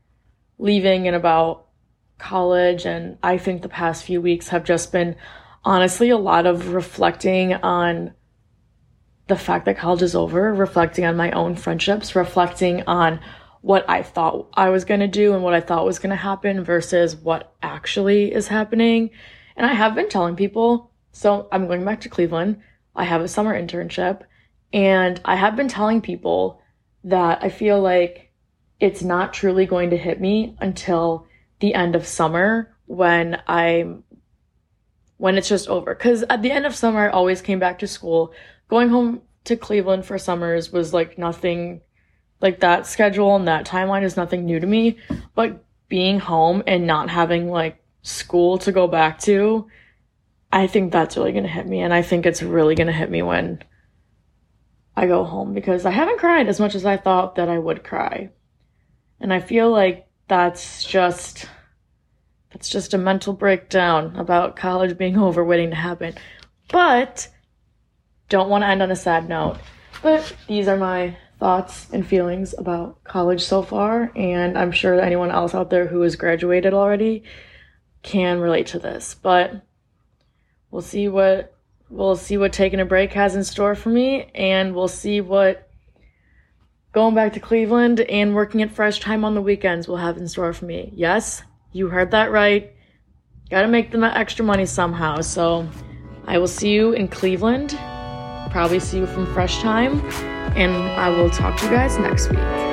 leaving 0.58 1.08
and 1.08 1.16
about 1.16 1.68
college 2.22 2.86
and 2.86 3.18
I 3.22 3.38
think 3.38 3.62
the 3.62 3.70
past 3.70 4.06
few 4.06 4.22
weeks 4.22 4.50
have 4.50 4.64
just 4.64 4.92
been 4.92 5.16
honestly 5.66 6.10
a 6.10 6.18
lot 6.18 6.46
of 6.46 6.74
reflecting 6.74 7.54
on 7.56 8.14
the 9.28 9.36
fact 9.36 9.66
that 9.66 9.78
college 9.78 10.02
is 10.02 10.16
over, 10.16 10.54
reflecting 10.54 11.06
on 11.06 11.16
my 11.16 11.32
own 11.32 11.56
friendships, 11.56 12.16
reflecting 12.16 12.84
on 12.88 13.20
what 13.62 13.86
I 13.90 14.04
thought 14.04 14.50
I 14.54 14.70
was 14.70 14.86
going 14.86 15.00
to 15.00 15.08
do 15.08 15.34
and 15.34 15.44
what 15.44 15.54
I 15.54 15.62
thought 15.62 15.86
was 15.86 16.00
going 16.00 16.10
to 16.10 16.16
happen 16.16 16.64
versus 16.64 17.16
what 17.16 17.54
actually 17.62 18.34
is 18.34 18.48
happening. 18.48 19.12
And 19.56 19.66
I 19.66 19.74
have 19.74 19.96
been 19.96 20.10
telling 20.10 20.36
people, 20.36 20.92
so 21.12 21.48
I'm 21.52 21.68
going 21.68 21.86
back 21.86 22.02
to 22.02 22.10
Cleveland. 22.10 22.62
I 22.96 23.04
have 23.04 23.22
a 23.22 23.28
summer 23.28 23.60
internship 23.60 24.24
and 24.74 25.22
I 25.26 25.36
have 25.36 25.56
been 25.56 25.68
telling 25.68 26.02
people 26.02 26.62
that 27.04 27.44
I 27.44 27.50
feel 27.50 27.80
like 27.82 28.32
it's 28.80 29.04
not 29.04 29.34
truly 29.34 29.66
going 29.66 29.92
to 29.92 29.98
hit 29.98 30.20
me 30.20 30.56
until 30.60 31.28
the 31.62 31.74
end 31.74 31.96
of 31.96 32.06
summer 32.06 32.76
when 32.86 33.42
I'm 33.48 34.04
when 35.18 35.38
it's 35.38 35.48
just 35.48 35.70
over. 35.70 35.94
Cause 35.96 36.24
at 36.30 36.42
the 36.42 36.52
end 36.52 36.66
of 36.66 36.76
summer, 36.76 37.08
I 37.08 37.12
always 37.12 37.42
came 37.42 37.60
back 37.60 37.80
to 37.80 37.88
school. 37.88 38.34
Going 38.68 38.90
home 38.90 39.22
to 39.44 39.56
Cleveland 39.56 40.06
for 40.06 40.18
summers 40.18 40.72
was 40.72 40.94
like 40.94 41.18
nothing 41.18 41.82
like 42.42 42.60
that 42.62 42.88
schedule 42.88 43.36
and 43.36 43.48
that 43.48 43.68
timeline 43.68 44.04
is 44.04 44.18
nothing 44.18 44.46
new 44.46 44.60
to 44.60 44.66
me. 44.66 44.98
But 45.36 45.64
being 45.88 46.20
home 46.20 46.64
and 46.66 46.88
not 46.88 47.10
having 47.10 47.50
like 47.50 47.84
school 48.02 48.58
to 48.60 48.72
go 48.72 48.88
back 48.88 49.20
to, 49.20 49.68
I 50.52 50.66
think 50.66 50.92
that's 50.92 51.16
really 51.16 51.32
gonna 51.32 51.48
hit 51.48 51.68
me. 51.68 51.82
And 51.82 51.94
I 51.94 52.02
think 52.02 52.26
it's 52.26 52.42
really 52.42 52.74
gonna 52.74 52.92
hit 52.92 53.12
me 53.12 53.22
when 53.22 53.64
I 54.96 55.06
go 55.06 55.24
home 55.24 55.54
because 55.54 55.86
I 55.86 55.92
haven't 55.92 56.20
cried 56.20 56.48
as 56.48 56.60
much 56.60 56.74
as 56.74 56.86
I 56.86 56.98
thought 56.98 57.36
that 57.36 57.48
I 57.48 57.60
would 57.60 57.84
cry. 57.84 58.32
And 59.20 59.32
I 59.32 59.40
feel 59.40 59.70
like 59.70 60.08
that's 60.32 60.86
just 60.86 61.46
that's 62.54 62.70
just 62.70 62.94
a 62.94 62.98
mental 62.98 63.34
breakdown 63.34 64.16
about 64.16 64.56
college 64.56 64.98
being 64.98 65.18
over 65.18 65.44
waiting 65.44 65.72
to 65.72 65.76
happen. 65.76 66.14
But 66.72 67.28
don't 68.30 68.48
want 68.48 68.64
to 68.64 68.70
end 68.70 68.82
on 68.82 68.92
a 68.92 68.96
sad 68.96 69.28
note. 69.28 69.58
But 70.02 70.34
these 70.48 70.70
are 70.70 70.78
my 70.78 71.18
thoughts 71.38 71.90
and 71.92 72.08
feelings 72.08 72.56
about 72.58 73.04
college 73.04 73.42
so 73.44 73.62
far, 73.62 74.10
and 74.16 74.58
I'm 74.58 74.72
sure 74.72 75.02
anyone 75.02 75.32
else 75.32 75.54
out 75.54 75.70
there 75.70 75.88
who 75.88 76.00
has 76.00 76.16
graduated 76.16 76.74
already 76.74 77.24
can 78.02 78.40
relate 78.40 78.68
to 78.68 78.80
this. 78.80 79.18
But 79.22 79.62
we'll 80.70 80.82
see 80.82 81.10
what 81.10 81.54
we'll 81.90 82.16
see 82.16 82.38
what 82.38 82.54
taking 82.54 82.80
a 82.80 82.86
break 82.86 83.12
has 83.12 83.36
in 83.36 83.44
store 83.44 83.76
for 83.76 83.90
me, 83.90 84.32
and 84.34 84.74
we'll 84.76 84.88
see 84.88 85.20
what 85.20 85.68
going 86.92 87.16
back 87.16 87.34
to 87.34 87.40
Cleveland 87.40 88.02
and 88.02 88.36
working 88.36 88.62
at 88.62 88.72
Fresh 88.72 89.00
Time 89.00 89.24
on 89.24 89.36
the 89.36 89.42
weekends 89.42 89.88
will 89.88 89.98
have 89.98 90.18
in 90.18 90.28
store 90.28 90.54
for 90.54 90.66
me. 90.66 90.92
Yes, 90.96 91.44
you 91.72 91.88
heard 91.88 92.12
that 92.12 92.32
right. 92.32 92.74
Gotta 93.50 93.68
make 93.68 93.92
the 93.92 94.18
extra 94.18 94.46
money 94.46 94.66
somehow. 94.66 95.22
So 95.22 95.68
I 96.26 96.38
will 96.38 96.48
see 96.48 96.70
you 96.70 96.94
in 96.94 97.08
Cleveland. 97.08 97.78
Probably 98.52 98.80
see 98.80 98.98
you 98.98 99.06
from 99.06 99.32
Fresh 99.34 99.62
Time. 99.62 100.02
And 100.56 100.74
I 100.74 101.10
will 101.10 101.30
talk 101.30 101.58
to 101.60 101.66
you 101.66 101.72
guys 101.72 101.98
next 101.98 102.30
week. 102.30 102.71